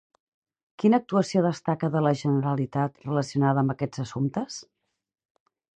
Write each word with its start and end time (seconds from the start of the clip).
Quina 0.83 0.99
actuació 1.03 1.43
destaca 1.47 1.91
de 1.97 2.03
la 2.07 2.15
Generalitat 2.23 3.07
relacionada 3.11 3.65
amb 3.65 3.75
aquests 3.79 4.05
assumptes? 4.07 4.63